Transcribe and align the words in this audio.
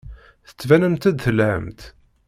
Tettbanemt-d 0.47 1.15
telhamt. 1.23 1.81